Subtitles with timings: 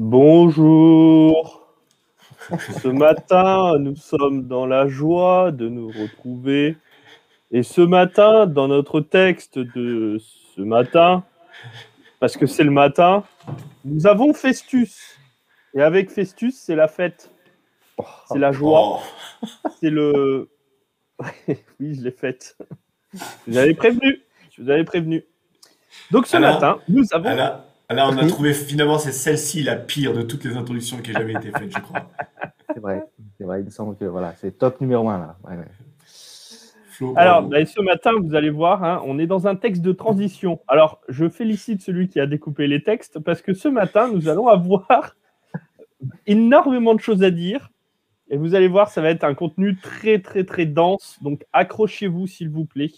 [0.00, 1.76] Bonjour.
[2.48, 6.78] Ce matin, nous sommes dans la joie de nous retrouver.
[7.50, 10.16] Et ce matin, dans notre texte de
[10.56, 11.22] ce matin,
[12.18, 13.24] parce que c'est le matin,
[13.84, 15.18] nous avons Festus.
[15.74, 17.30] Et avec Festus, c'est la fête.
[18.32, 19.00] C'est la joie.
[19.82, 20.48] C'est le.
[21.78, 22.56] oui, je l'ai faite.
[23.12, 24.22] Je vous avais prévenu.
[24.50, 25.26] Je vous avais prévenu.
[26.10, 27.60] Donc ce matin, nous avons.
[27.90, 31.14] Alors, on a trouvé finalement c'est celle-ci la pire de toutes les introductions qui aient
[31.14, 32.06] jamais été faites, je crois.
[32.72, 33.02] C'est vrai,
[33.36, 33.60] c'est vrai.
[33.60, 35.36] Il me semble que voilà, c'est top numéro un là.
[37.16, 40.60] Alors, bah, ce matin, vous allez voir, hein, on est dans un texte de transition.
[40.68, 44.46] Alors, je félicite celui qui a découpé les textes parce que ce matin, nous allons
[44.46, 45.16] avoir
[46.28, 47.72] énormément de choses à dire.
[48.28, 51.18] Et vous allez voir, ça va être un contenu très, très, très dense.
[51.22, 52.92] Donc, accrochez-vous, s'il vous plaît.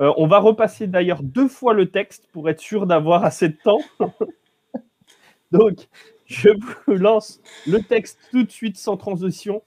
[0.00, 3.56] Euh, on va repasser d'ailleurs deux fois le texte pour être sûr d'avoir assez de
[3.62, 3.80] temps.
[5.52, 5.88] Donc,
[6.26, 6.50] je
[6.86, 9.62] vous lance le texte tout de suite sans transition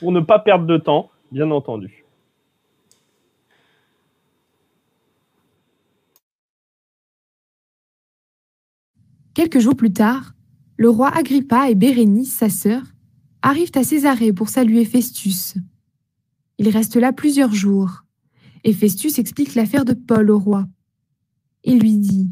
[0.00, 2.04] pour ne pas perdre de temps, bien entendu.
[9.34, 10.32] Quelques jours plus tard,
[10.76, 12.82] le roi Agrippa et Bérénice, sa sœur,
[13.42, 15.54] arrivent à Césarée pour saluer Festus.
[16.58, 18.02] Ils restent là plusieurs jours
[18.64, 20.66] et Festus explique l'affaire de Paul au roi.
[21.64, 22.30] Il lui dit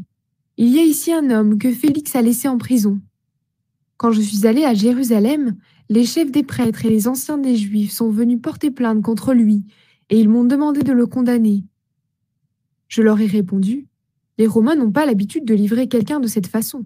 [0.57, 2.99] Il y a ici un homme que Félix a laissé en prison.
[3.97, 5.57] Quand je suis allé à Jérusalem,
[5.89, 9.63] les chefs des prêtres et les anciens des Juifs sont venus porter plainte contre lui,
[10.09, 11.63] et ils m'ont demandé de le condamner.
[12.87, 13.87] Je leur ai répondu
[14.37, 16.85] Les Romains n'ont pas l'habitude de livrer quelqu'un de cette façon.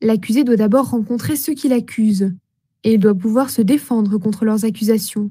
[0.00, 2.32] L'accusé doit d'abord rencontrer ceux qui l'accusent,
[2.84, 5.30] et il doit pouvoir se défendre contre leurs accusations.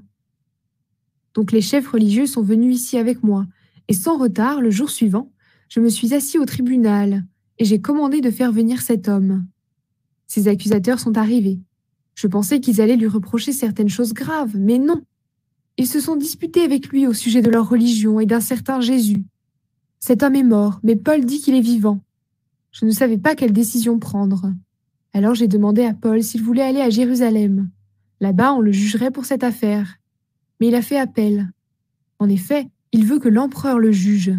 [1.34, 3.46] Donc les chefs religieux sont venus ici avec moi,
[3.88, 5.32] et sans retard, le jour suivant,
[5.70, 7.26] je me suis assis au tribunal,
[7.58, 9.46] et j'ai commandé de faire venir cet homme.
[10.28, 11.60] Ces accusateurs sont arrivés.
[12.16, 15.02] Je pensais qu'ils allaient lui reprocher certaines choses graves, mais non.
[15.78, 19.24] Ils se sont disputés avec lui au sujet de leur religion et d'un certain Jésus.
[20.00, 22.02] Cet homme est mort, mais Paul dit qu'il est vivant.
[22.72, 24.54] Je ne savais pas quelle décision prendre.
[25.14, 27.70] Alors j'ai demandé à Paul s'il voulait aller à Jérusalem.
[28.20, 29.98] Là-bas, on le jugerait pour cette affaire
[30.62, 31.52] mais il a fait appel.
[32.20, 34.32] En effet, il veut que l'empereur le juge.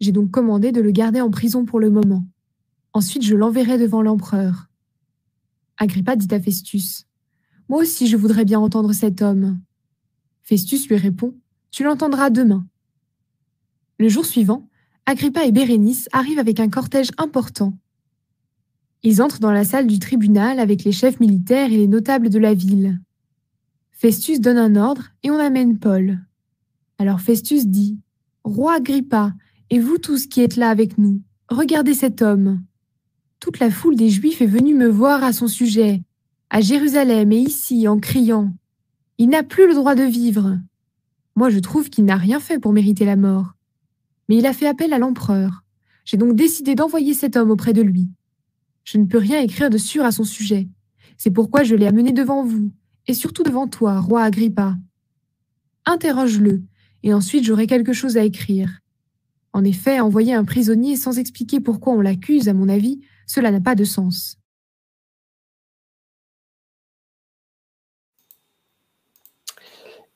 [0.00, 2.26] J'ai donc commandé de le garder en prison pour le moment.
[2.92, 4.68] Ensuite, je l'enverrai devant l'empereur.
[5.76, 7.06] Agrippa dit à Festus
[7.68, 9.60] Moi aussi, je voudrais bien entendre cet homme.
[10.42, 11.36] Festus lui répond
[11.70, 12.66] Tu l'entendras demain.
[14.00, 14.68] Le jour suivant,
[15.06, 17.78] Agrippa et Bérénice arrivent avec un cortège important.
[19.04, 22.40] Ils entrent dans la salle du tribunal avec les chefs militaires et les notables de
[22.40, 22.98] la ville.
[24.00, 26.20] Festus donne un ordre et on amène Paul.
[26.98, 27.98] Alors Festus dit
[28.44, 29.32] Roi Agrippa,
[29.70, 32.62] et vous tous qui êtes là avec nous, regardez cet homme.
[33.40, 36.00] Toute la foule des Juifs est venue me voir à son sujet,
[36.48, 38.54] à Jérusalem et ici, en criant
[39.18, 40.60] Il n'a plus le droit de vivre.
[41.34, 43.54] Moi, je trouve qu'il n'a rien fait pour mériter la mort.
[44.28, 45.64] Mais il a fait appel à l'empereur.
[46.04, 48.08] J'ai donc décidé d'envoyer cet homme auprès de lui.
[48.84, 50.68] Je ne peux rien écrire de sûr à son sujet.
[51.16, 52.70] C'est pourquoi je l'ai amené devant vous,
[53.08, 54.74] et surtout devant toi, roi Agrippa.
[55.86, 56.62] Interroge-le,
[57.02, 58.68] et ensuite j'aurai quelque chose à écrire.
[59.54, 63.62] En effet, envoyer un prisonnier sans expliquer pourquoi on l'accuse, à mon avis, cela n'a
[63.62, 64.38] pas de sens.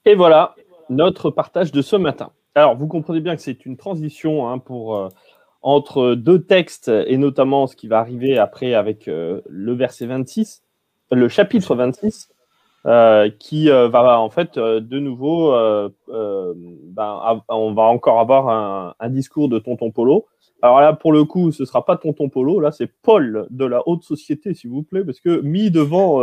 [0.05, 0.55] Et voilà
[0.91, 2.33] notre partage de ce matin.
[2.55, 5.09] Alors, vous comprenez bien que c'est une transition hein, pour, euh,
[5.63, 10.63] entre deux textes, et notamment ce qui va arriver après avec euh, le verset 26,
[11.13, 12.29] le chapitre 26,
[12.85, 15.53] euh, qui euh, va en fait euh, de nouveau,
[16.09, 20.27] ben, on va encore avoir un, un, discours de Tonton Polo.
[20.63, 23.87] Alors là, pour le coup, ce sera pas Tonton Polo, là, c'est Paul de la
[23.87, 26.21] haute société, s'il vous plaît, parce que mis devant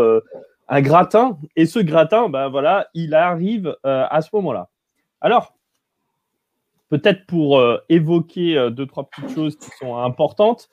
[0.67, 4.69] un gratin, et ce gratin, ben voilà, il arrive à ce moment-là.
[5.21, 5.53] Alors,
[6.89, 10.69] peut-être pour évoquer deux, trois petites choses qui sont importantes,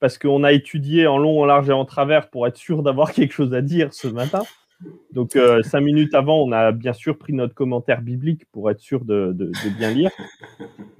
[0.00, 3.12] parce qu'on a étudié en long, en large et en travers pour être sûr d'avoir
[3.14, 4.42] quelque chose à dire ce matin.
[5.12, 8.80] Donc, euh, cinq minutes avant, on a bien sûr pris notre commentaire biblique pour être
[8.80, 9.34] sûr de,
[9.78, 10.10] bien lire.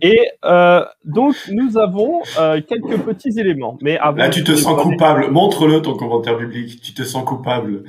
[0.03, 3.79] Et euh, donc, nous avons euh, quelques petits éléments.
[3.83, 5.31] Mais avant Là, tu te sens coupable.
[5.31, 6.81] Montre-le ton commentaire biblique.
[6.81, 7.85] Tu te sens coupable.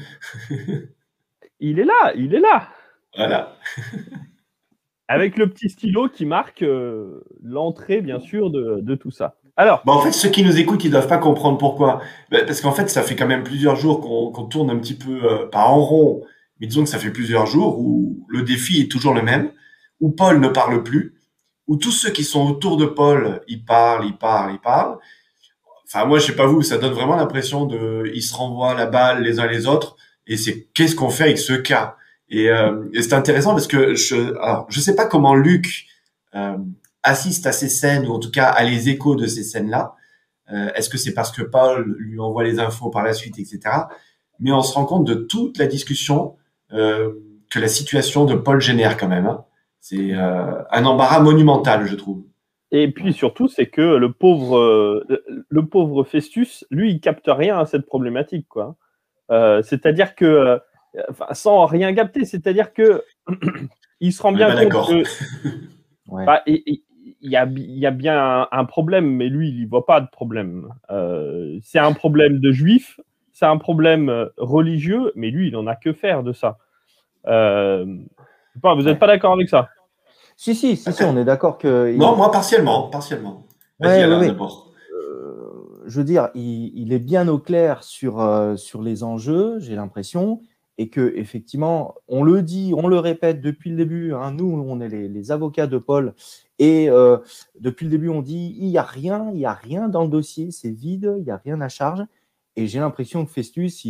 [1.60, 2.70] il est là, il est là.
[3.16, 3.58] Voilà.
[5.08, 6.64] Avec le petit stylo qui marque
[7.44, 9.36] l'entrée, bien sûr, de tout ça.
[9.86, 12.02] Bah, en fait, ceux qui nous écoutent, ils doivent pas comprendre pourquoi.
[12.30, 15.24] Bah, parce qu'en fait, ça fait quand même plusieurs jours qu'on tourne un petit peu,
[15.24, 16.24] euh, pas en rond,
[16.60, 19.52] mais disons que ça fait plusieurs jours où le défi est toujours le même,
[20.00, 21.16] où Paul ne parle plus,
[21.68, 24.98] où tous ceux qui sont autour de Paul, ils parlent, ils parlent, ils parlent.
[25.86, 28.88] enfin moi je sais pas vous, ça donne vraiment l'impression de, ils se renvoient la
[28.88, 29.96] balle les uns les autres
[30.28, 31.96] et c'est qu'est-ce qu'on fait avec ce cas?
[32.30, 35.88] Et, euh, et c'est intéressant parce que je, alors je sais pas comment Luc
[36.36, 36.58] euh,
[37.04, 39.96] assiste à ces scènes ou en tout cas à les échos de ces scènes là.
[40.52, 43.60] Euh, Est-ce que c'est parce que Paul lui envoie les infos par la suite, etc.
[44.40, 46.36] Mais on se rend compte de toute la discussion
[46.74, 47.12] euh,
[47.50, 49.28] que la situation de Paul génère quand même.
[49.28, 49.46] Hein.
[49.80, 52.24] C'est euh, un embarras monumental, je trouve.
[52.72, 55.06] Et puis surtout, c'est que le pauvre,
[55.50, 58.78] le pauvre Festus, lui, il capte rien à cette problématique, quoi.
[59.30, 60.58] Euh, c'est-à-dire que, euh,
[61.34, 63.04] sans rien capter, c'est-à-dire que
[64.00, 65.04] il se rend bien compte que
[66.08, 66.26] Ouais.
[66.26, 66.91] bah, et- et- il
[67.30, 70.02] y a, il y a bien un, un problème, mais lui, il n'y voit pas
[70.02, 70.70] de problème.
[70.90, 73.00] Euh, c'est un problème de juif,
[73.32, 76.58] c'est un problème euh, religieux, mais lui, il n'en a que faire de ça.
[77.28, 77.86] Euh,
[78.64, 79.70] vous n'êtes pas d'accord avec ça?
[80.36, 81.96] Si, si, si, si, on est d'accord que.
[81.96, 83.46] Non, moi partiellement, partiellement.
[83.80, 88.20] Vas-y, Ouais, Alain, ouais, euh, je veux dire, il, il est bien au clair sur,
[88.20, 90.42] euh, sur les enjeux, j'ai l'impression,
[90.82, 94.16] et que effectivement, on le dit, on le répète depuis le début.
[94.16, 96.16] hein, nous, on est les, avocats de Paul,
[96.58, 97.18] et euh,
[97.60, 100.10] depuis le début, on dit il n'y a rien, il y a rien dans le
[100.10, 102.04] dossier, c'est vide, il n'y a rien à charge.
[102.56, 103.86] Et j'ai l'impression que Festus,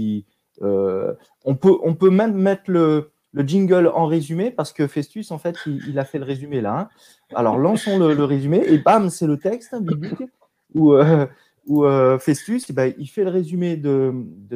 [0.61, 1.13] euh,
[1.45, 5.37] on peut, on peut même mettre le, le jingle en résumé parce que Festus, en
[5.37, 6.77] fait, il, a fait le résumé là.
[6.77, 6.89] hein.
[7.35, 10.23] Alors lançons le, résumé et bam, c'est le texte biblique
[10.75, 14.11] où, euh, Festus, eh ben, il fait le résumé de,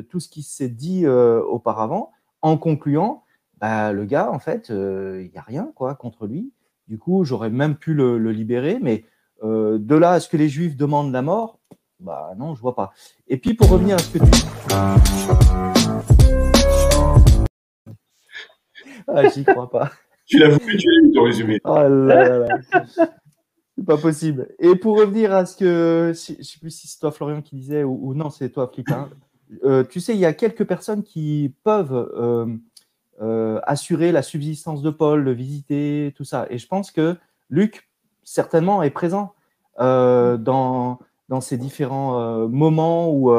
[0.09, 2.11] tout ce qui s'est dit auparavant
[2.45, 3.24] en concluant,
[3.59, 6.53] bah, le gars, en fait, euh, il n'y a rien quoi contre lui.
[6.88, 9.03] Du coup, j'aurais même pu le, le libérer, mais
[9.42, 11.59] euh, de là à ce que les Juifs demandent la mort,
[12.00, 12.94] bah non, je vois pas.
[13.27, 14.25] Et puis pour revenir à ce que tu
[19.07, 19.92] ah, j'y crois pas.
[20.27, 21.59] Tu l'as voulu, tu l'as eu ton résumé.
[21.63, 22.47] Oh là là là.
[23.75, 24.50] C'est pas possible.
[24.59, 27.83] Et pour revenir à ce que, je sais plus si c'est toi Florian qui disait
[27.83, 28.86] ou, ou non, c'est toi Flip.
[29.63, 32.45] Euh, tu sais, il y a quelques personnes qui peuvent euh,
[33.21, 36.47] euh, assurer la subsistance de Paul, le visiter, tout ça.
[36.50, 37.15] Et je pense que
[37.50, 37.89] Luc,
[38.24, 39.33] certainement, est présent
[39.77, 43.30] dans, dans ces différents moments où,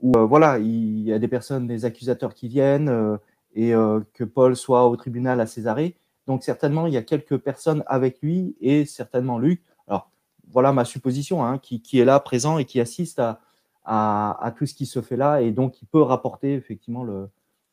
[0.00, 3.18] où voilà, il y a des personnes, des accusateurs qui viennent
[3.54, 3.72] et
[4.14, 5.96] que Paul soit au tribunal à Césarée.
[6.26, 9.62] Donc certainement, il y a quelques personnes avec lui et certainement Luc.
[9.86, 10.10] Alors
[10.50, 13.40] voilà ma supposition, hein, qui, qui est là présent et qui assiste à,
[13.84, 17.28] à, à tout ce qui se fait là et donc il peut rapporter effectivement le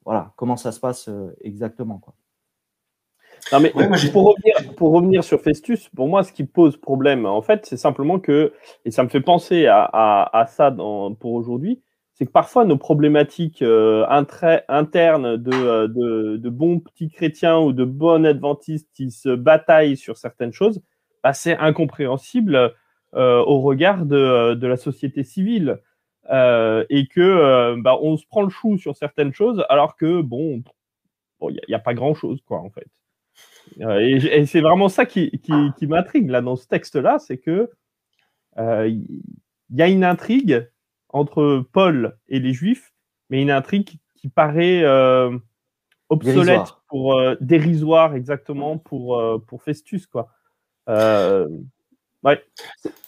[0.06, 2.14] voilà comment ça se passe euh, exactement quoi.
[3.52, 6.44] Non, mais Ouais, moi, j'ai- pour, revenir, pour revenir sur Festus, pour moi, ce qui
[6.44, 10.48] pose problème, en fait, c'est simplement que, et ça me fait penser à, à, à
[10.48, 11.82] ça dans, pour aujourd'hui,
[12.14, 17.60] c'est que parfois nos problématiques euh, intra- internes de, euh, de, de bons petits chrétiens
[17.60, 20.82] ou de bons adventistes qui se bataillent sur certaines choses,
[21.24, 22.74] bah, c'est incompréhensible
[23.14, 25.80] euh, au regard de, de la société civile.
[26.30, 30.20] Euh, et que euh, bah, on se prend le chou sur certaines choses alors que
[30.20, 30.62] bon
[31.40, 32.90] bon, il n'y a, pas grand chose quoi en fait
[33.80, 37.38] euh, et, et c'est vraiment ça qui, qui, qui m'intrigue là dans ce texte-là, c'est
[37.38, 37.70] que
[38.58, 40.68] euh, il y a une intrigue
[41.10, 42.94] entre Paul et les Juifs,
[43.30, 45.38] mais une intrigue qui paraît euh,
[46.10, 46.84] obsolète Dérisoire.
[46.88, 50.30] pour euh, dérisoire exactement pour euh, pour Festus quoi.
[50.90, 51.48] Euh,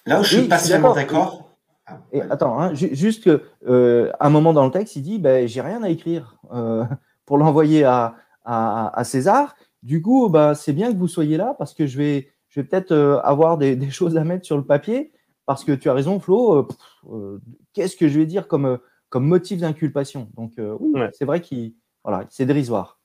[0.05, 1.48] Là où je suis Oui, tellement d'accord.
[1.89, 2.27] Ah, Et ouais.
[2.29, 5.61] attends, hein, ju- juste que euh, un moment dans le texte, il dit ben, j'ai
[5.61, 6.85] rien à écrire euh,
[7.25, 8.15] pour l'envoyer à,
[8.45, 9.55] à, à César.
[9.81, 12.67] Du coup, ben, c'est bien que vous soyez là parce que je vais, je vais
[12.67, 15.11] peut-être euh, avoir des, des choses à mettre sur le papier
[15.45, 16.55] parce que tu as raison, Flo.
[16.55, 16.67] euh,
[17.11, 17.39] euh,
[17.73, 18.77] Qu'est-ce que je vais dire comme,
[19.09, 20.29] comme motif d'inculpation?
[20.35, 21.09] Donc, euh, oui, Ouais.
[21.13, 22.99] c'est vrai qu'il voilà, c'est dérisoire.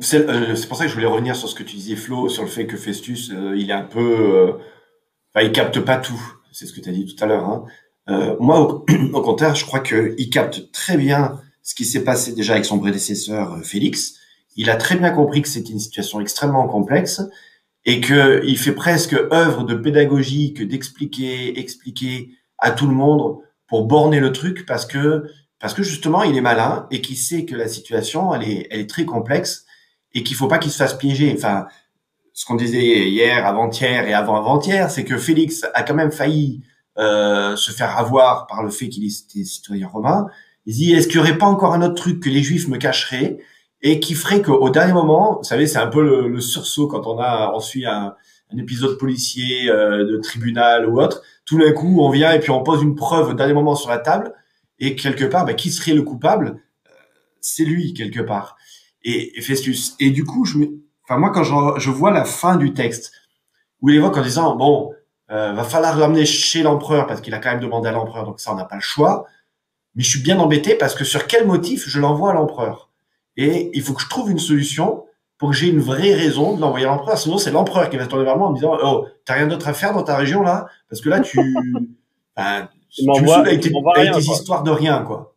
[0.00, 2.44] C'est euh, pour ça que je voulais revenir sur ce que tu disais, Flo, sur
[2.44, 4.52] le fait que Festus, euh, il est un peu, euh,
[5.34, 6.20] enfin, il capte pas tout.
[6.52, 7.44] C'est ce que tu as dit tout à l'heure.
[7.44, 7.64] Hein.
[8.08, 12.04] Euh, moi, au, au contraire, je crois que il capte très bien ce qui s'est
[12.04, 14.14] passé déjà avec son prédécesseur euh, Félix.
[14.56, 17.22] Il a très bien compris que c'était une situation extrêmement complexe
[17.84, 23.38] et que il fait presque œuvre de pédagogie que d'expliquer, expliquer à tout le monde
[23.68, 25.24] pour borner le truc parce que
[25.58, 28.80] parce que justement il est malin et qu'il sait que la situation elle est elle
[28.80, 29.64] est très complexe
[30.12, 31.32] et qu'il faut pas qu'il se fasse piéger.
[31.34, 31.66] Enfin,
[32.32, 36.62] ce qu'on disait hier, avant-hier et avant-avant-hier, c'est que Félix a quand même failli
[36.98, 40.26] euh, se faire avoir par le fait qu'il était citoyen romain.
[40.66, 42.76] Il dit, est-ce qu'il y aurait pas encore un autre truc que les Juifs me
[42.76, 43.38] cacheraient
[43.82, 47.06] et qui ferait qu'au dernier moment, vous savez, c'est un peu le, le sursaut quand
[47.06, 48.14] on a, on suit un,
[48.52, 51.22] un épisode policier euh, de tribunal ou autre.
[51.46, 53.90] Tout d'un coup, on vient et puis on pose une preuve au dernier moment sur
[53.90, 54.34] la table
[54.78, 56.60] et quelque part, ben, qui serait le coupable?
[56.86, 56.90] Euh,
[57.40, 58.56] C'est lui quelque part
[59.02, 59.94] et, et Festus.
[59.98, 60.66] Et du coup, je me,
[61.10, 63.12] enfin moi quand je, je vois la fin du texte
[63.82, 64.92] où il évoque en disant bon,
[65.30, 68.38] euh, va falloir l'emmener chez l'empereur parce qu'il a quand même demandé à l'empereur, donc
[68.38, 69.26] ça on n'a pas le choix.
[69.96, 72.90] Mais je suis bien embêté parce que sur quel motif je l'envoie à l'empereur?
[73.36, 75.04] Et il faut que je trouve une solution
[75.36, 77.18] pour que j'ai une vraie raison de l'envoyer à l'empereur.
[77.18, 79.48] Sinon, c'est l'empereur qui va se tourner vers moi en me disant Oh, t'as rien
[79.48, 80.66] d'autre à faire dans ta région là?
[80.88, 81.40] Parce que là, tu,
[82.36, 85.29] enfin, tu me saoules avec tes, avec tes histoires de rien, quoi.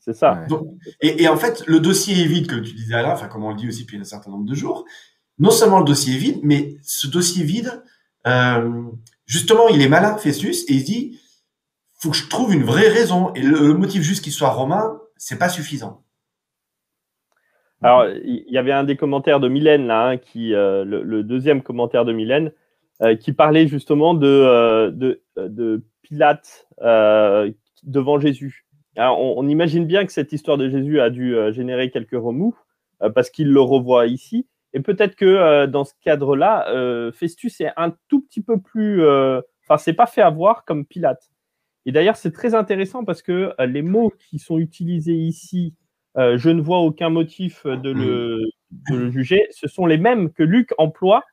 [0.00, 0.46] C'est ça.
[0.48, 0.66] Donc,
[1.00, 3.50] et, et, en fait, le dossier est vide, comme tu disais là, enfin, comme on
[3.50, 4.84] le dit aussi depuis un certain nombre de jours.
[5.38, 7.82] Non seulement le dossier est vide, mais ce dossier vide,
[8.26, 8.82] euh,
[9.26, 11.20] justement, il est malin, Festus, et il dit
[11.98, 13.32] faut que je trouve une vraie raison.
[13.34, 16.04] Et le, motif juste qu'il soit romain, c'est pas suffisant.
[17.82, 21.62] Alors, il y avait un des commentaires de Mylène, là, hein, qui, euh, le, deuxième
[21.62, 22.52] commentaire de Mylène,
[23.02, 26.66] euh, qui parlait justement de, euh, de, de, Pilate
[27.82, 28.64] devant Jésus.
[28.98, 32.56] Alors, on, on, imagine bien que cette histoire de Jésus a dû générer quelques remous,
[33.14, 34.46] parce qu'il le revoit ici.
[34.74, 36.66] Et peut-être que dans ce cadre-là,
[37.12, 39.02] Festus est un tout petit peu plus.
[39.04, 41.30] Enfin, c'est pas fait avoir comme Pilate.
[41.88, 45.74] Et d'ailleurs, c'est très intéressant parce que euh, les mots qui sont utilisés ici,
[46.18, 50.74] euh, je ne vois aucun motif de le, juger, ce sont les mêmes que Luc
[50.76, 51.24] emploie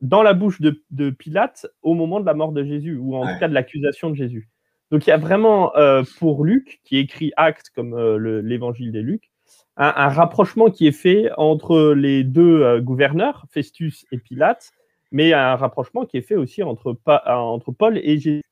[0.00, 3.38] dans la bouche de, Pilate au moment de la mort de Jésus, ou en tout
[3.38, 4.48] cas de l'accusation de Jésus.
[4.92, 9.30] Donc il y a vraiment euh, pour Luc, qui écrit Actes comme l'évangile des Luc,
[9.76, 14.70] un, rapprochement qui est fait entre les deux gouverneurs, Festus et Pilate,
[15.10, 16.96] mais un rapprochement qui est fait aussi entre,
[17.26, 18.42] entre Paul et Jésus.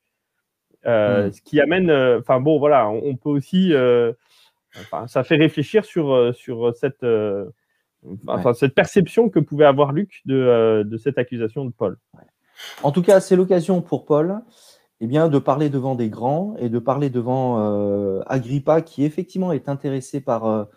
[0.85, 1.31] Euh, hmm.
[1.31, 4.13] Ce qui amène, euh, enfin bon, voilà, on, peut aussi, euh,
[5.07, 7.05] ça fait réfléchir sur, sur cette,
[8.75, 11.97] perception que pouvait avoir Luc de, de cette accusation de Paul.
[12.83, 14.41] En tout cas, c'est l'occasion pour Paul
[15.01, 19.67] eh bien, de parler devant des grands et de parler devant Agrippa, qui effectivement est
[19.67, 20.67] intéressé par,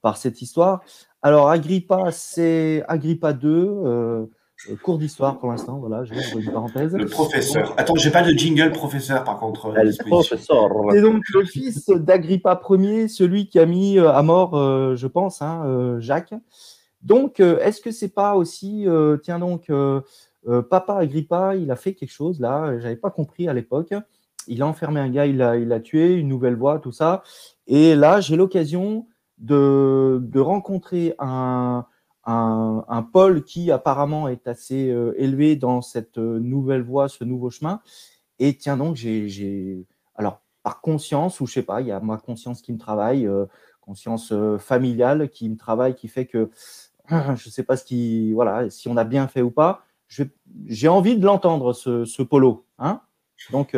[0.00, 0.82] par cette histoire.
[1.22, 3.38] Alors, Agrippa, c'est Agrippa II.
[3.44, 4.26] Euh,
[4.82, 6.94] cours d'histoire pour l'instant, voilà, je vais une parenthèse.
[6.94, 7.74] Le professeur.
[7.76, 9.66] Attends, j'ai pas de jingle professeur par contre.
[9.66, 10.68] Euh, le professeur.
[10.90, 14.56] C'est donc le fils d'Agrippa Ier, celui qui a mis euh, à mort,
[14.96, 16.34] je pense, hein, Jacques.
[17.02, 18.86] Donc, est-ce que c'est pas aussi,
[19.22, 19.70] tiens donc,
[20.70, 23.94] papa Agrippa, il a fait quelque chose là, j'avais pas compris à l'époque.
[24.48, 27.22] Il a enfermé un gars, il l'a il a tué, une nouvelle voix, tout ça.
[27.66, 29.06] Et là, j'ai l'occasion
[29.38, 31.86] de, de rencontrer un,
[32.24, 37.50] un, pôle qui apparemment est assez euh, élevé dans cette euh, nouvelle voie, ce nouveau
[37.50, 37.80] chemin.
[38.38, 42.18] Et tiens donc, j'ai, alors par conscience ou je sais pas, il y a ma
[42.18, 43.46] conscience qui me travaille, euh,
[43.80, 46.50] conscience familiale qui me travaille, qui fait que
[47.08, 49.84] je sais pas ce qui, voilà, si on a bien fait ou pas.
[50.66, 53.00] J'ai envie de l'entendre ce, ce, polo, hein.
[53.50, 53.76] Donc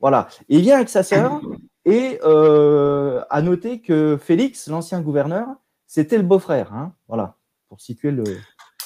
[0.00, 0.28] voilà.
[0.48, 1.40] Et il vient avec sa sœur.
[1.84, 5.46] Et à noter que Félix, l'ancien gouverneur,
[5.86, 6.92] c'était le beau-frère, hein.
[7.08, 7.36] Voilà
[7.70, 8.24] pour situer le.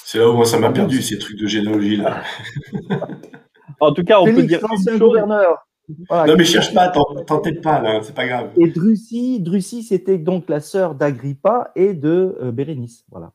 [0.05, 2.23] C'est là où moi ça m'a perdu ces trucs de généalogie là.
[3.81, 5.67] en tout cas, on peut dire l'ancien gouverneur.
[6.09, 8.51] non mais cherche pas, t'entête pas là, c'est pas grave.
[8.57, 13.33] Et Drusy, Drusy c'était donc la sœur d'Agrippa et de euh, Bérénice, voilà.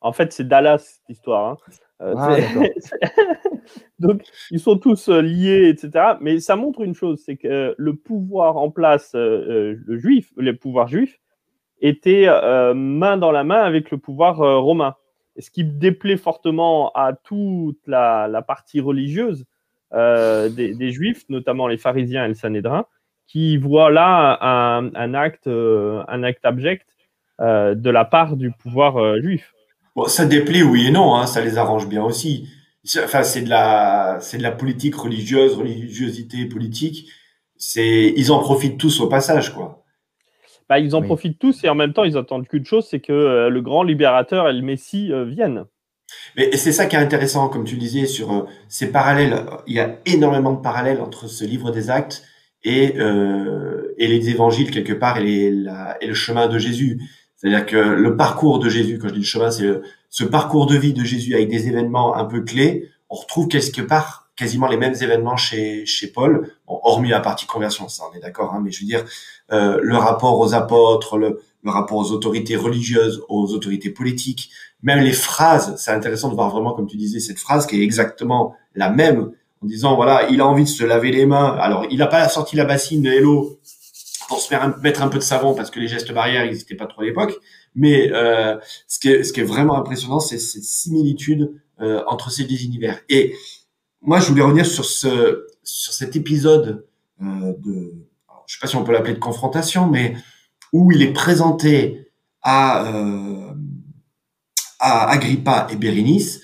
[0.00, 1.50] En fait, c'est Dallas cette histoire.
[1.50, 1.56] Hein.
[2.00, 2.36] Euh, ah,
[3.98, 6.16] donc, ils sont tous euh, liés, etc.
[6.20, 10.88] Mais ça montre une chose, c'est que le pouvoir en place, le juif, les pouvoirs
[10.88, 11.18] juifs,
[11.80, 14.94] était euh, main dans la main avec le pouvoir euh, romain.
[15.38, 19.44] ce qui déplaît fortement à toute la, partie religieuse
[19.94, 22.86] euh, des, Juifs, notamment les pharisiens et le Sanhédrin,
[23.26, 26.86] qui voient là un, acte, un acte abject
[27.40, 29.54] de la part du pouvoir juif.
[29.98, 32.48] Bon, ça déplaît, oui et non, hein, ça les arrange bien aussi.
[33.02, 37.08] Enfin, c'est de la, c'est de la politique religieuse, religiosité politique.
[37.56, 39.84] C'est, ils en profitent tous au passage, quoi.
[40.68, 43.12] Bah, ils en profitent tous et en même temps, ils attendent qu'une chose, c'est que
[43.12, 45.64] euh, le grand libérateur et le Messie euh, viennent.
[46.36, 49.46] Mais c'est ça qui est intéressant, comme tu disais, sur euh, ces parallèles.
[49.66, 52.22] Il y a énormément de parallèles entre ce livre des actes
[52.62, 52.94] et,
[53.98, 55.64] et les évangiles, quelque part, et, les,
[56.00, 57.00] et le chemin de Jésus.
[57.38, 59.80] C'est-à-dire que le parcours de Jésus, quand je dis le chemin, c'est
[60.10, 62.90] ce parcours de vie de Jésus avec des événements un peu clés.
[63.10, 67.88] On retrouve quelque part quasiment les mêmes événements chez, chez Paul, hormis la partie conversion,
[67.88, 69.04] ça on est d'accord, hein, mais je veux dire,
[69.50, 74.50] euh, le rapport aux apôtres, le, le, rapport aux autorités religieuses, aux autorités politiques,
[74.82, 77.82] même les phrases, c'est intéressant de voir vraiment, comme tu disais, cette phrase qui est
[77.82, 81.86] exactement la même, en disant, voilà, il a envie de se laver les mains, alors
[81.90, 83.58] il n'a pas sorti la bassine de Hello
[84.28, 86.86] pour se faire mettre un peu de savon parce que les gestes barrières n'existaient pas
[86.86, 87.34] trop à l'époque,
[87.74, 88.56] mais euh,
[88.86, 93.00] ce, qui est, vraiment impressionnant, c'est cette similitude euh, entre ces deux univers.
[93.08, 93.34] Et
[94.02, 96.86] moi, je voulais revenir sur ce sur cet épisode
[97.22, 97.94] euh, de,
[98.46, 100.14] je sais pas si on peut l'appeler de confrontation, mais
[100.72, 103.54] où il est présenté à euh,
[104.78, 106.42] à Agrippa et Bérénice,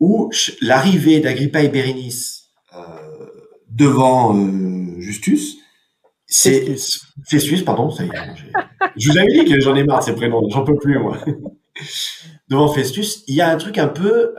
[0.00, 0.30] où
[0.60, 2.50] l'arrivée d'Agrippa et Bérénice
[3.68, 4.34] devant
[4.98, 5.60] Justus.
[6.30, 6.76] C'est
[7.26, 7.90] Festus, pardon.
[7.90, 8.12] Ça y est,
[8.96, 11.18] je vous avais dit que j'en ai marre de ces prénoms, j'en peux plus moi.
[12.48, 14.34] devant Festus, il y a un truc un peu,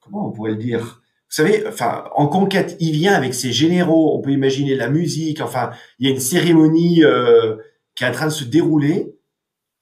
[0.00, 1.00] comment on pourrait le dire?
[1.28, 4.16] Vous savez, enfin, en conquête, il vient avec ses généraux.
[4.16, 5.42] On peut imaginer la musique.
[5.42, 7.56] Enfin, il y a une cérémonie euh,
[7.94, 9.14] qui est en train de se dérouler.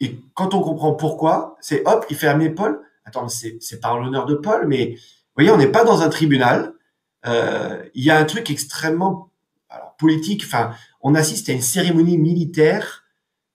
[0.00, 2.80] Et quand on comprend pourquoi, c'est hop, il fait amener Paul.
[3.04, 4.96] Attends, c'est en l'honneur de Paul, mais vous
[5.36, 6.74] voyez, on n'est pas dans un tribunal.
[7.26, 9.25] Euh, il y a un truc extrêmement
[9.98, 10.42] politique.
[10.44, 13.04] Enfin, on assiste à une cérémonie militaire.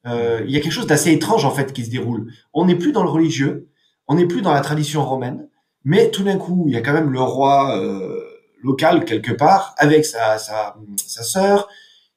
[0.08, 2.32] Euh, il y a quelque chose d'assez étrange en fait qui se déroule.
[2.54, 3.70] On n'est plus dans le religieux.
[4.08, 5.48] On n'est plus dans la tradition romaine.
[5.84, 8.20] Mais tout d'un coup, il y a quand même le roi euh,
[8.62, 11.70] local quelque part avec sa, sa, sa sœur.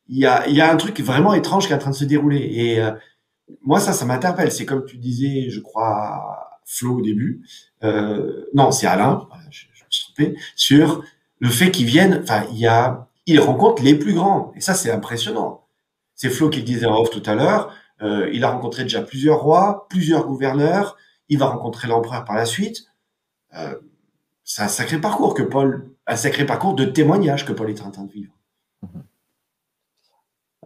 [0.08, 1.96] Il y, a, il y a un truc vraiment étrange qui est en train de
[1.96, 2.38] se dérouler.
[2.38, 2.92] Et euh,
[3.62, 4.52] moi, ça, ça m'interpelle.
[4.52, 7.42] C'est comme tu disais, je crois, Flo au début.
[7.82, 9.26] Euh, non, c'est Alain.
[9.50, 11.04] Je, je, me suis trompé sur
[11.38, 12.20] le fait qu'ils viennent.
[12.22, 14.52] Enfin, il y a, ils rencontrent les plus grands.
[14.54, 15.66] Et ça, c'est impressionnant.
[16.14, 17.74] C'est Flo qui le disait en off tout à l'heure.
[18.02, 20.96] Euh, il a rencontré déjà plusieurs rois, plusieurs gouverneurs.
[21.28, 22.86] Il va rencontrer l'empereur par la suite.
[23.56, 23.74] Euh,
[24.42, 27.90] c'est un sacré parcours que Paul, un sacré parcours de témoignage que Paul est en
[27.90, 28.32] train de vivre.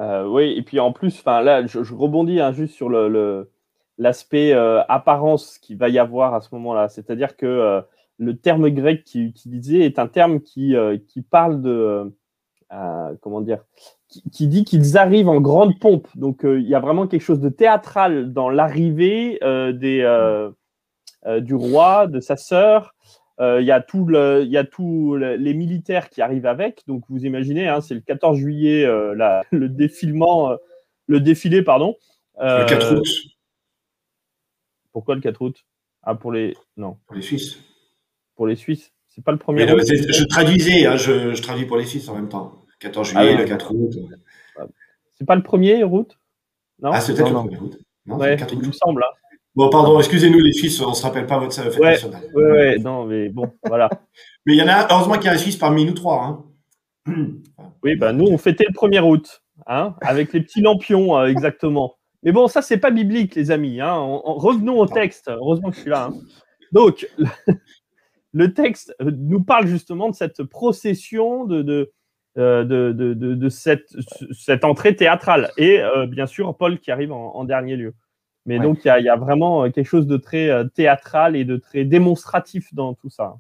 [0.00, 3.50] Euh, oui, et puis en plus, enfin là, je, rebondis hein, juste sur le,
[3.98, 6.88] l'aspect apparence qu'il va y avoir à ce moment-là.
[6.88, 7.82] C'est-à-dire que
[8.16, 10.74] le terme grec qu'il utilisait est un terme qui,
[11.06, 12.12] qui parle de
[12.70, 13.64] comment dire,
[14.08, 16.08] qui, qui dit qu'ils arrivent en grande pompe.
[16.16, 20.04] Donc il y a vraiment quelque chose de théâtral dans l'arrivée des
[21.26, 22.94] euh, du roi, de sa sœur.
[23.40, 26.84] Euh, il y a le, tous les militaires qui arrivent avec.
[26.86, 29.14] Donc vous imaginez, hein, c'est le 14 juillet, euh,
[29.50, 30.56] le défilement,
[31.06, 31.96] le défilé, pardon.
[32.38, 33.06] le 4 août.
[34.92, 35.64] Pourquoi le 4 août?
[36.02, 36.96] Ah pour les, non.
[37.06, 37.58] Pour les Suisses.
[38.36, 38.92] Pour les Suisses.
[39.08, 39.66] C'est pas le premier.
[39.66, 42.57] je traduisais, hein, je, traduis pour les Suisses en même temps.
[42.80, 43.94] 14 ah juillet, le 4 août.
[45.14, 46.18] C'est pas le premier août
[46.80, 46.90] Non.
[46.92, 47.78] Ah c'est peut-être le premier août.
[48.06, 48.60] Non, ouais, le 4 août.
[48.62, 49.02] il me semble.
[49.02, 49.28] Hein.
[49.54, 52.22] Bon, pardon, excusez-nous les Suisses, on ne se rappelle pas votre fête ouais, nationale.
[52.32, 53.88] Oui, ouais, non, mais bon, voilà.
[54.46, 56.44] mais il y en a, heureusement qu'il y a un Suisse parmi nous trois.
[57.06, 57.14] Hein.
[57.82, 61.96] oui, ben nous, on fêtait le 1er août, hein, avec les petits lampions, euh, exactement.
[62.22, 63.80] Mais bon, ça, c'est pas biblique, les amis.
[63.80, 63.94] Hein.
[64.24, 65.28] revenons au texte.
[65.28, 66.10] Heureusement que je suis là.
[66.12, 66.20] Hein.
[66.72, 67.08] Donc,
[68.32, 71.92] le texte euh, nous parle justement de cette procession de, de,
[72.36, 73.94] euh, de, de, de cette,
[74.32, 75.50] cette, entrée théâtrale.
[75.56, 77.94] Et bien sûr, Paul qui arrive en dernier lieu.
[78.48, 81.58] Mais donc, il y, a vraiment euh, quelque chose de très euh, théâtral et de
[81.58, 83.36] très démonstratif dans tout ça.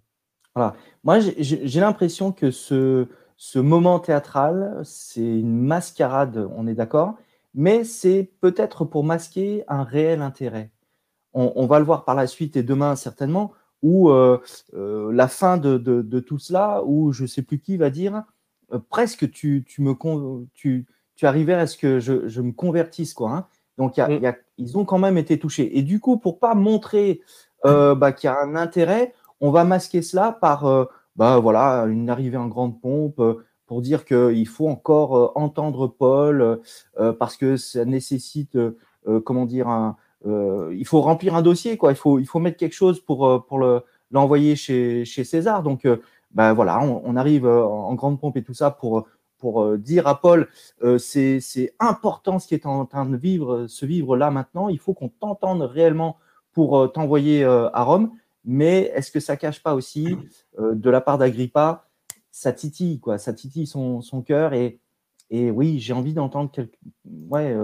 [0.54, 0.74] Voilà.
[1.02, 3.06] Moi, j'ai l'impression que ce,
[3.38, 7.14] ce moment théâtral, c'est une mascarade, on est d'accord,
[7.54, 10.70] mais c'est peut-être pour masquer un réel intérêt.
[11.32, 14.40] On, va le voir par la suite et demain certainement, où euh,
[14.72, 18.24] la fin de, de, tout cela, où je ne sais plus qui va dire,
[18.90, 19.94] presque tu, tu me
[20.54, 23.30] tu, tu arrivais à ce que je, je me convertisse, quoi.
[23.32, 23.46] Hein.
[23.78, 24.32] Donc, mm.
[24.58, 25.78] ils ont quand même été touchés.
[25.78, 27.20] Et du coup, pour pas montrer
[27.64, 30.84] euh, bah, qu'il y a un intérêt, on va masquer cela par euh,
[31.16, 36.60] bah, voilà, une arrivée en grande pompe euh, pour dire qu'il faut encore entendre Paul
[37.18, 38.56] parce que ça nécessite,
[39.26, 41.92] comment dire, un, il faut remplir un dossier, quoi.
[41.92, 43.60] Il faut, il faut mettre quelque chose pour, pour
[44.10, 45.62] l'envoyer chez, chez César.
[45.62, 45.86] Donc,
[46.32, 49.06] bah, voilà, on, arrive en grande pompe et tout ça pour
[49.38, 50.48] pour euh, dire à Paul,
[50.82, 54.68] euh, c'est important ce qui est en train de vivre, se vivre là maintenant.
[54.68, 56.18] Il faut qu'on t'entende réellement
[56.52, 58.12] pour euh, t'envoyer à Rome.
[58.44, 60.16] Mais est-ce que ça cache pas aussi,
[60.58, 61.86] de la part d'Agrippa,
[62.30, 64.80] ça titille, quoi, ça titille son, son cœur et,
[65.28, 66.50] et oui, j'ai envie d'entendre
[67.28, 67.54] ouais,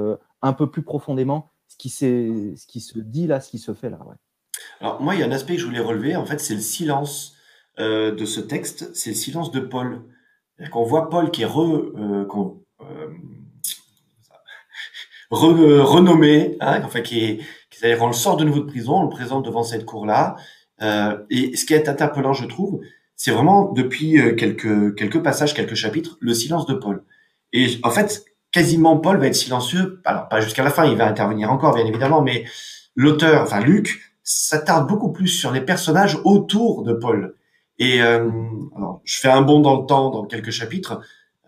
[0.43, 3.89] un peu plus profondément ce qui, ce qui se dit là, ce qui se fait
[3.89, 3.99] là.
[4.81, 6.61] Alors moi, il y a un aspect que je voulais relever, en fait, c'est le
[6.61, 7.37] silence
[7.79, 10.03] de ce texte, c'est le silence de Paul
[10.71, 12.27] qu'on voit Paul qui est re, euh,
[12.81, 13.09] euh,
[15.31, 19.03] renommé, hein, enfin qui est, qui est on le sort de nouveau de prison, on
[19.05, 20.37] le présente devant cette cour-là.
[20.83, 22.81] Euh, et ce qui est interpellant, je trouve,
[23.17, 27.05] c'est vraiment depuis euh, quelques quelques passages, quelques chapitres, le silence de Paul.
[27.53, 30.01] Et en fait, quasiment Paul va être silencieux.
[30.05, 32.45] Alors pas jusqu'à la fin, il va intervenir encore, bien évidemment, mais
[32.97, 37.35] l'auteur, enfin Luc, s'attarde beaucoup plus sur les personnages autour de Paul.
[37.79, 38.31] Et euh,
[38.77, 41.01] alors, je fais un bond dans le temps dans quelques chapitres,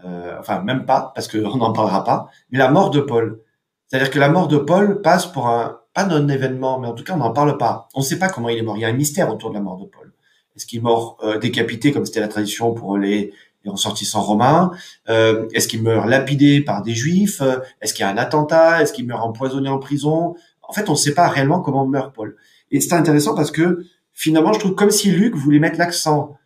[0.04, 2.28] euh, enfin même pas parce qu'on n'en parlera pas.
[2.50, 3.40] Mais la mort de Paul,
[3.86, 7.04] c'est-à-dire que la mort de Paul passe pour un pas non événement, mais en tout
[7.04, 7.88] cas on n'en parle pas.
[7.94, 8.76] On ne sait pas comment il est mort.
[8.76, 10.12] Il y a un mystère autour de la mort de Paul.
[10.56, 13.32] Est-ce qu'il est mort euh, décapité comme c'était la tradition pour les,
[13.64, 14.72] les ressortissants romains?
[15.08, 17.40] Euh, Est-ce qu'il meurt lapidé par des juifs?
[17.80, 18.82] Est-ce qu'il y a un attentat?
[18.82, 20.34] Est-ce qu'il meurt empoisonné en prison?
[20.62, 22.36] En fait, on ne sait pas réellement comment meurt Paul.
[22.70, 23.84] Et c'est intéressant parce que
[24.16, 26.36] finalement, je trouve comme si Luc voulait mettre l'accent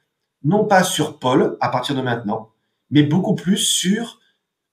[0.43, 2.51] non pas sur Paul à partir de maintenant,
[2.91, 4.21] mais beaucoup plus sur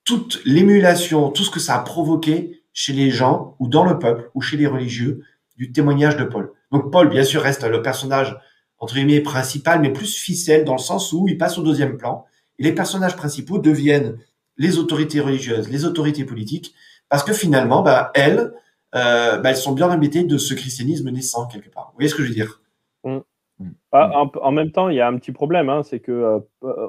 [0.04, 4.32] toute l'émulation, tout ce que ça a provoqué chez les gens ou dans le peuple
[4.34, 5.24] ou chez les religieux
[5.58, 6.52] du témoignage de Paul.
[6.72, 8.38] Donc Paul, bien sûr, reste le personnage
[8.80, 12.26] entre guillemets principal, mais plus ficelle dans le sens où il passe au deuxième plan.
[12.60, 14.18] Et les personnages principaux deviennent
[14.58, 16.74] les autorités religieuses, les autorités politiques,
[17.10, 18.54] parce que finalement, bah, elles,
[18.96, 21.88] euh, bah, elles sont bien embêtées de ce christianisme naissant quelque part.
[21.88, 22.62] Vous voyez ce que je veux dire?
[23.04, 23.18] Mm.
[23.60, 23.72] Mm.
[23.92, 26.40] Ah, en, même temps, il y a un petit problème, hein, c'est que euh,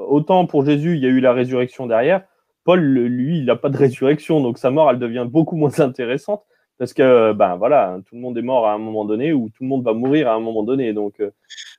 [0.07, 2.25] autant pour Jésus, il y a eu la résurrection derrière,
[2.65, 6.43] Paul, lui, il n'a pas de résurrection, donc sa mort, elle devient beaucoup moins intéressante
[6.79, 9.65] parce que ben voilà, tout le monde est mort à un moment donné ou tout
[9.65, 10.93] le monde va mourir à un moment donné.
[10.93, 11.31] Donc euh,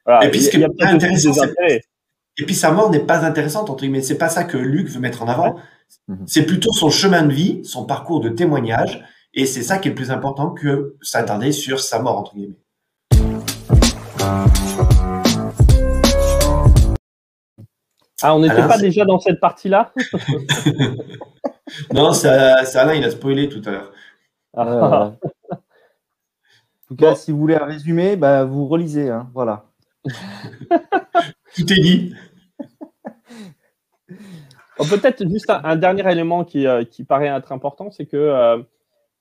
[0.06, 0.50] voilà, et puis,
[0.82, 1.32] intéressant,
[2.38, 4.02] et sa mort n'est pas intéressante entre guillemets.
[4.02, 5.58] C'est pas ça que Luc veut mettre en avant.
[6.08, 6.26] Mhm.
[6.28, 9.92] C'est plutôt son chemin de vie, son parcours de témoignage, et c'est ça qui est
[9.92, 12.60] le plus important que s'attarder sur sa mort entre guillemets.
[18.22, 19.94] Ah, on n'était pas déjà dans cette partie-là
[21.94, 23.92] Non, c'est Alain, il a spoilé tout à l'heure.
[24.56, 25.14] Ah.
[25.52, 25.58] en
[26.88, 29.10] tout cas, si vous voulez un résumé, bah, vous relisez.
[29.10, 29.66] Hein, voilà.
[31.56, 32.16] Tout est dit.
[34.78, 38.62] Peut-être juste un, dernier élément qui, euh, qui, paraît être important, c'est que euh,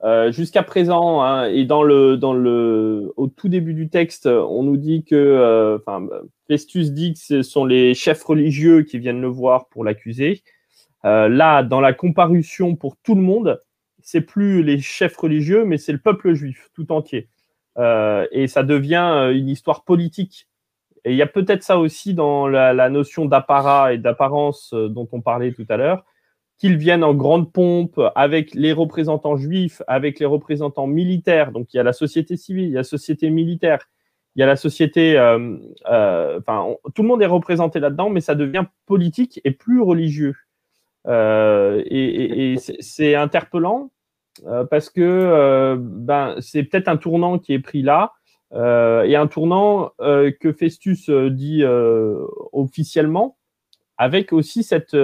[0.04, 4.62] euh, jusqu'à présent, hein, et dans le, dans le, au tout début du texte, on
[4.62, 6.06] nous dit que, enfin,
[6.46, 10.42] Festus dit que ce sont les chefs religieux qui viennent le voir pour l'accuser.
[11.04, 13.58] là, dans la comparution pour tout le monde,
[14.00, 17.28] c'est plus les chefs religieux, mais c'est le peuple juif tout entier.
[17.78, 20.48] Euh, et ça devient euh, une histoire politique.
[21.04, 25.08] Et il y a peut-être ça aussi dans la, notion d'apparat et d'apparence euh, dont
[25.12, 26.04] on parlait tout à l'heure,
[26.58, 31.52] qu'ils viennent en grande pompe avec les représentants juifs, avec les représentants militaires.
[31.52, 33.88] Donc il y a la société civile, il y a la société militaire,
[34.34, 35.18] il y a la société.
[35.18, 40.34] enfin, tout le monde est représenté là-dedans, mais ça devient politique et plus religieux.
[41.06, 43.90] Euh, et, c'est interpellant
[44.46, 48.12] euh, parce que euh, ben, c'est peut-être un tournant qui est pris là.
[48.52, 51.62] et un tournant que Festus dit
[52.52, 53.36] officiellement,
[53.98, 54.96] avec aussi cette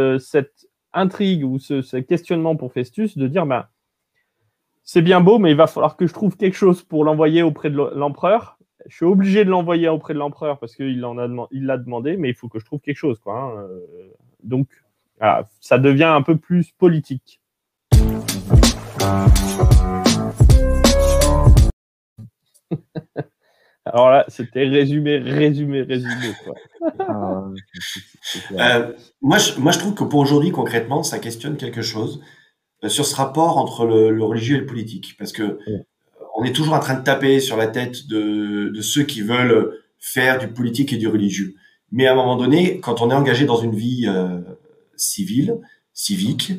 [0.95, 3.67] intrigue ou ce, questionnement pour Festus de dire ben,
[4.83, 7.71] c'est bien beau, mais il va falloir que je trouve quelque chose pour l'envoyer auprès
[7.71, 8.59] de l'empereur.
[8.87, 12.49] Je suis obligé de l'envoyer auprès de l'empereur parce qu'il l'a demandé, mais il faut
[12.49, 13.19] que je trouve quelque chose.
[13.19, 13.67] Quoi, hein.
[14.43, 14.69] Donc,
[15.61, 17.41] ça devient un peu plus politique.
[23.87, 26.33] Alors là, c'était résumé, résumé, résumé.
[26.99, 27.45] Ah,
[28.53, 32.23] euh, moi, je, moi, je trouve que pour aujourd'hui, concrètement, ça questionne quelque chose
[32.83, 35.17] euh, sur ce rapport entre le, religieux et le politique.
[35.19, 35.59] Parce que
[36.37, 39.79] on est toujours en train de taper sur la tête de, de, ceux qui veulent
[39.99, 41.55] faire du politique et du religieux.
[41.93, 44.41] Mais à un moment donné, quand on est engagé dans une vie euh,
[44.97, 45.59] civile,
[45.93, 46.53] civique,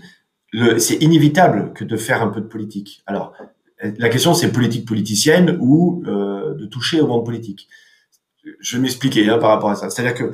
[0.77, 3.03] c'est inévitable que de faire un peu de politique.
[3.07, 3.33] Alors,
[3.81, 7.67] la question, c'est politique politicienne ou euh, de toucher au monde politique.
[8.59, 9.89] Je vais m'expliquer hein, par rapport à ça.
[9.89, 10.31] C'est-à-dire que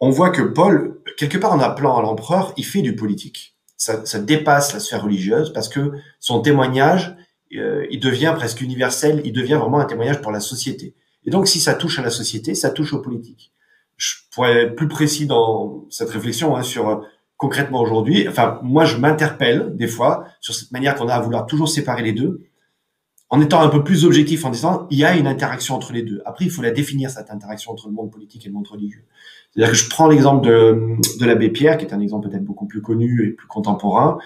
[0.00, 3.56] on voit que Paul, quelque part en appelant à l'empereur, il fait du politique.
[3.76, 7.16] Ça, ça, dépasse la sphère religieuse parce que son témoignage,
[7.56, 10.94] euh, il devient presque universel, il devient vraiment un témoignage pour la société.
[11.24, 13.52] Et donc, si ça touche à la société, ça touche aux politiques.
[13.96, 17.04] Je pourrais être plus précis dans cette réflexion hein, sur
[17.36, 21.46] concrètement aujourd'hui, enfin, moi, je m'interpelle des fois sur cette manière qu'on a à vouloir
[21.46, 22.42] toujours séparer les deux,
[23.34, 26.02] en étant un peu plus objectif, en disant, il y a une interaction entre les
[26.02, 26.22] deux.
[26.24, 29.06] Après, il faut la définir, cette interaction entre le monde politique et le monde religieux.
[29.50, 32.66] C'est-à-dire que je prends l'exemple de, de l'abbé Pierre, qui est un exemple peut-être beaucoup
[32.66, 34.18] plus connu et plus contemporain.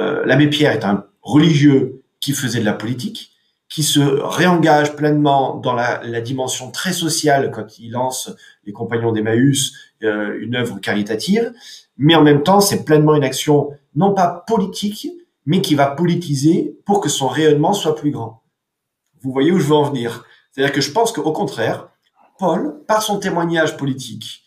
[0.00, 3.30] Euh, l'abbé Pierre est un religieux qui faisait de la politique,
[3.68, 9.12] qui se réengage pleinement dans la, la dimension très sociale quand il lance les Compagnons
[9.12, 11.52] d'Emmaüs, euh, une œuvre caritative,
[11.98, 15.06] mais en même temps, c'est pleinement une action non pas politique,
[15.44, 18.42] mais qui va politiser pour que son rayonnement soit plus grand.
[19.26, 21.88] Vous voyez où je veux en venir C'est-à-dire que je pense qu'au contraire,
[22.38, 24.44] Paul, par son témoignage politique,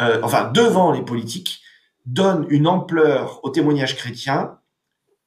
[0.00, 1.60] euh, enfin devant les politiques,
[2.06, 4.58] donne une ampleur au témoignage chrétien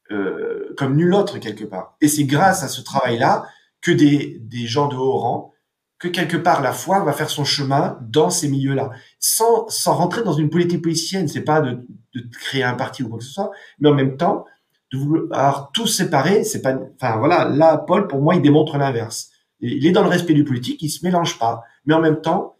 [0.09, 1.95] euh, comme nul autre quelque part.
[2.01, 3.45] Et c'est grâce à ce travail-là
[3.79, 5.53] que des, gens de haut rang
[5.99, 8.89] que quelque part la foi va faire son chemin dans ces milieux-là,
[9.19, 11.27] sans, sans rentrer dans une politique politicienne.
[11.27, 14.17] C'est pas de, de, créer un parti ou quoi que ce soit, mais en même
[14.17, 14.45] temps
[14.91, 16.43] de vouloir tout séparer.
[16.43, 19.31] C'est pas, enfin voilà, là Paul pour moi il démontre l'inverse.
[19.59, 22.57] Il est dans le respect du politique, il se mélange pas, mais en même temps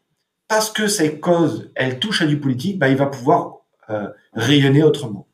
[0.47, 3.57] parce que ces causes elles touchent à du politique, bah il va pouvoir
[3.89, 5.27] euh, rayonner autrement.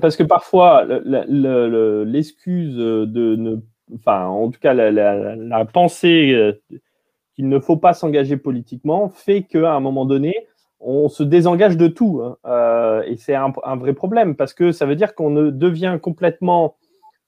[0.00, 3.56] Parce que parfois l'excuse de ne
[3.92, 6.52] enfin, en tout cas, la, la, la pensée euh,
[7.34, 10.34] qu'il ne faut pas s'engager politiquement fait qu'à un moment donné,
[10.84, 12.20] on se désengage de tout.
[12.22, 12.36] Hein.
[12.44, 16.76] Euh, et c'est un, vrai problème parce que ça veut dire qu'on devient complètement,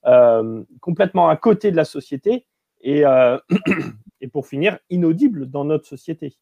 [0.05, 2.47] euh, complètement à côté de la société
[2.83, 3.39] et, euh,
[4.33, 6.37] pour finir, inaudible dans notre société.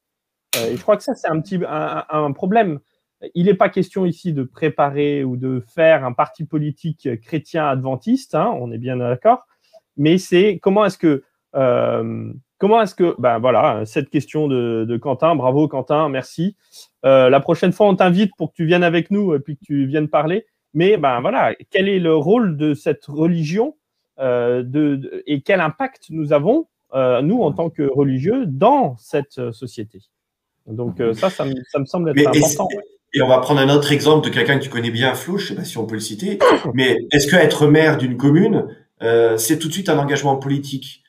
[0.57, 1.61] et je crois que ça, c'est un petit
[2.35, 2.81] problème.
[3.35, 8.35] Il n'est pas question ici de préparer ou de faire un parti politique chrétien adventiste,
[8.35, 9.46] hein, on est bien d'accord,
[9.96, 11.22] mais c'est comment est-ce que
[12.59, 16.57] Comment est-ce que, ben voilà, cette question de, Quentin, bravo Quentin, merci.
[17.05, 19.64] Euh, la prochaine fois, on t'invite pour que tu viennes avec nous et puis que
[19.64, 20.47] tu viennes parler.
[20.73, 23.77] Mais ben voilà, quel est le rôle de cette religion
[24.19, 29.53] euh, de, et quel impact nous avons, euh, nous, en tant que religieux, dans cette
[29.53, 30.01] société?
[30.67, 32.69] Donc ça, ça me, semble être important.
[33.12, 35.45] Et, on va prendre un autre exemple de quelqu'un que tu connais bien, Flo, je
[35.45, 36.38] ne sais pas si on peut le citer,
[36.73, 38.67] mais est-ce que être maire d'une commune,
[39.37, 41.04] c'est tout de suite un engagement politique?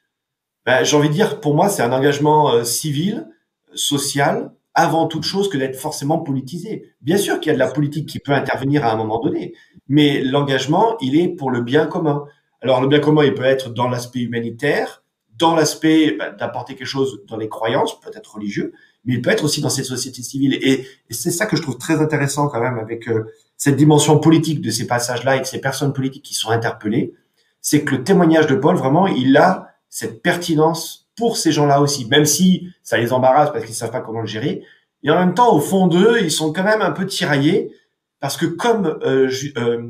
[0.65, 3.27] Ben, J'ai envie de dire, pour moi, c'est un engagement euh, civil,
[3.73, 6.93] social, avant toute chose que d'être forcément politisé.
[7.01, 9.53] Bien sûr qu'il y a de la politique qui peut intervenir à un moment donné,
[9.87, 12.25] mais l'engagement, il est pour le bien commun.
[12.61, 15.03] Alors le bien commun, il peut être dans l'aspect humanitaire,
[15.37, 18.73] dans l'aspect ben, d'apporter quelque chose dans les croyances, peut-être religieux,
[19.05, 20.55] mais il peut être aussi dans cette société civile.
[20.61, 23.25] Et, c'est ça que je trouve très intéressant quand même avec euh,
[23.57, 27.13] cette dimension politique de ces passages-là et de ces personnes politiques qui sont interpellées,
[27.61, 32.05] c'est que le témoignage de Paul, vraiment, il a cette pertinence pour ces gens-là aussi,
[32.07, 34.61] même si ça les embarrasse parce qu'ils savent pas comment le gérer.
[35.03, 37.71] Et en même temps, au fond d'eux, ils sont quand même un peu tiraillés
[38.19, 39.87] parce que comme euh, euh,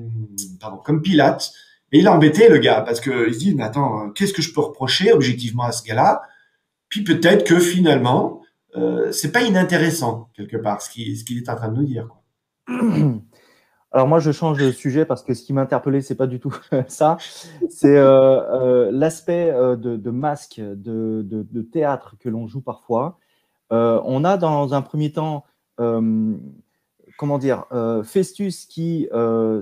[0.60, 1.52] pardon, comme Pilate,
[1.92, 4.54] il a embêté le gars parce que il se dit mais attends, qu'est-ce que je
[4.54, 6.22] peux reprocher objectivement à ce gars-là?
[6.88, 8.44] Puis peut-être que finalement,
[8.76, 11.86] euh, c'est pas inintéressant quelque part ce qu'il ce qu'il est en train de nous
[11.86, 12.08] dire.
[12.08, 12.76] Quoi.
[13.92, 16.40] Alors moi, je change de sujet parce que ce qui m'a interpellé, c'est pas du
[16.40, 16.54] tout
[16.88, 17.18] ça.
[17.70, 23.18] C'est euh, euh, l'aspect euh, de, masque, de, théâtre que l'on joue parfois.
[23.72, 25.46] on a dans un premier temps,
[25.78, 27.66] comment dire,
[28.04, 29.08] Festus qui,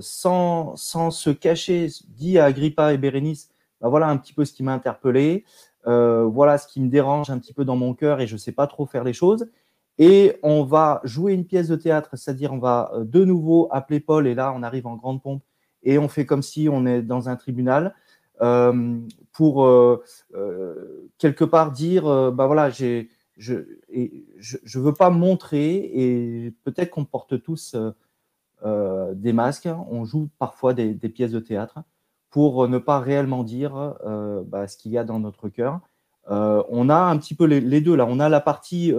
[0.00, 4.52] sans, sans se cacher, dit à Agrippa et Bérénice, bah, voilà un petit peu ce
[4.52, 5.44] qui m'a interpellé,
[5.84, 8.66] voilà ce qui me dérange un petit peu dans mon cœur et je sais pas
[8.66, 9.46] trop faire les choses.
[9.98, 14.00] Et on va jouer une pièce de théâtre, c'est-à-dire on va euh, de nouveau appeler
[14.00, 15.44] Paul, et là on arrive en grande pompe,
[15.82, 17.94] et on fait comme si on est dans un tribunal,
[18.42, 18.98] euh,
[19.32, 20.02] pour euh,
[21.18, 27.40] quelque part dire, bah voilà, j'ai, je ne veux pas montrer, et peut-être qu'on porte
[27.42, 27.76] tous
[28.64, 31.78] des masques, on joue parfois des, pièces de théâtre,
[32.30, 33.94] pour ne pas réellement dire
[34.46, 35.80] bah, ce qu'il y a dans notre cœur.
[36.28, 38.92] on a un petit peu les, deux là, on a la partie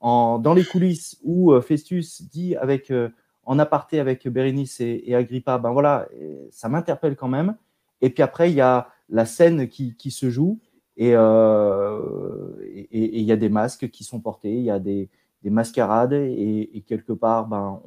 [0.00, 3.08] dans les coulisses où euh, Festus dit avec, euh,
[3.44, 6.08] en aparté avec Bérénice et, Agrippa, ben voilà,
[6.50, 7.56] ça m'interpelle quand même.
[8.00, 10.58] Et puis après, il y a la scène qui, se joue
[11.00, 15.08] euh, et il y a des masques qui sont portés, il y a des,
[15.44, 17.80] mascarades et, quelque part, ben,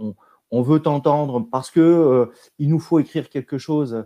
[0.50, 4.06] on, veut t'entendre parce que il nous faut écrire quelque chose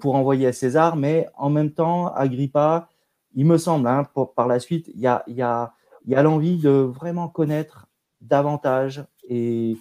[0.00, 2.88] pour envoyer à César, mais en même temps, Agrippa,
[3.34, 4.04] il me semble, hein,
[4.34, 5.74] par la suite, il y a
[6.06, 7.88] il y a l'envie de vraiment connaître
[8.20, 9.76] davantage et,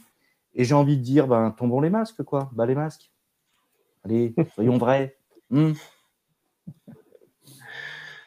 [0.55, 2.49] j'ai envie de dire, ben, tombons les masques, quoi.
[2.53, 3.11] Bah, les masques.
[4.03, 5.17] Allez, soyons vrais.
[5.49, 5.73] Hmm.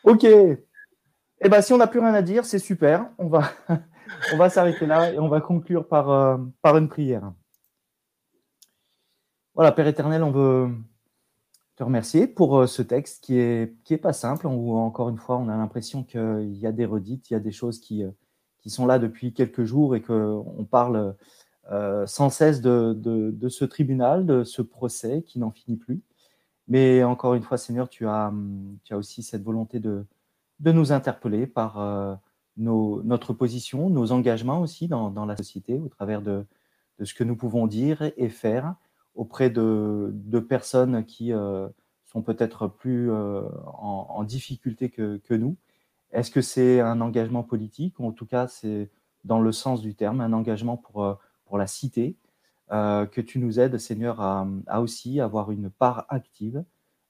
[0.05, 0.25] Ok.
[0.25, 3.09] Eh ben, si on n'a plus rien à dire, c'est super.
[3.17, 3.51] On va,
[4.33, 7.33] on va s'arrêter là et on va conclure par, euh, par une prière.
[9.55, 10.71] Voilà, Père éternel, on veut
[11.79, 15.17] te remercier pour euh, ce texte qui est, qui est pas simple, où encore une
[15.17, 18.03] fois, on a l'impression qu'il y a des redites, il y a des choses qui,
[18.03, 18.11] euh,
[18.59, 21.15] qui sont là depuis quelques jours et qu'on parle
[21.71, 26.03] euh, sans cesse de, de, ce tribunal, de ce procès qui n'en finit plus.
[26.67, 28.33] Mais encore une fois, Seigneur, tu as,
[28.83, 30.05] tu as aussi cette volonté de,
[30.59, 32.19] de nous interpeller par
[32.57, 36.45] nos, notre position, nos engagements aussi dans, dans, la société, au travers de,
[36.99, 38.75] de ce que nous pouvons dire et faire
[39.19, 41.69] auprès de, personnes qui euh,
[42.05, 45.57] sont peut-être plus euh, en, difficulté que, nous.
[46.13, 48.91] Est-ce que c'est un engagement politique ou en tout cas c'est
[49.25, 52.17] dans le sens du terme un engagement pour, euh, pour la cité
[52.71, 54.47] que tu nous aides, Seigneur, à,
[54.83, 56.63] aussi avoir une part active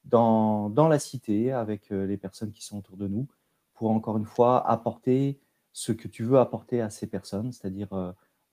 [0.05, 3.27] dans, dans, la cité avec les personnes qui sont autour de nous
[3.73, 5.37] pour encore une fois apporter
[5.73, 7.89] ce que tu veux apporter à ces personnes, c'est-à-dire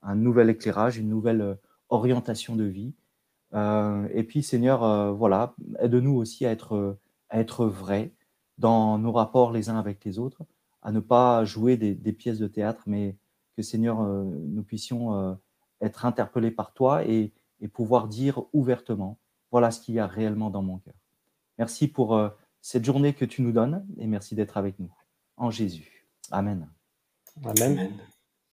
[0.03, 1.59] un nouvel éclairage, une nouvelle
[1.91, 2.93] orientation de vie,
[3.53, 6.99] et puis, Seigneur, euh, voilà, aide-nous aussi à être,
[7.31, 8.13] à être vrais
[8.59, 10.43] dans nos rapports les uns avec les autres,
[10.83, 13.17] à ne pas jouer des, pièces de théâtre, mais
[13.57, 15.39] que, Seigneur, euh, nous puissions
[15.81, 19.19] être interpellés par toi et, et, pouvoir dire ouvertement,
[19.51, 20.95] voilà ce qu'il y a réellement dans mon cœur.
[21.59, 22.19] Merci pour
[22.61, 24.93] cette journée que tu nous donnes et merci d'être avec nous.
[25.37, 26.07] En Jésus.
[26.31, 26.69] Amen.
[27.45, 27.91] Amen.